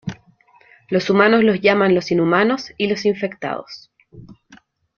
Los 0.89 1.11
humanos 1.11 1.43
los 1.43 1.61
llaman 1.61 1.93
"Los 1.93 2.09
Inhumanos" 2.09 2.73
y 2.75 2.87
los 2.87 3.05
"Infectados". 3.05 3.91